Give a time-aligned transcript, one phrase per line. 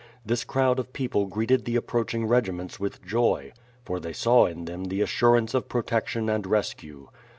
[0.25, 3.53] This crowd of people greeted the approach ing regiments with joy,
[3.85, 7.09] for they saw in them the assurance of protection and rescue.